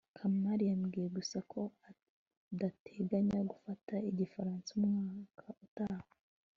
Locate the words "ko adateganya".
1.51-3.39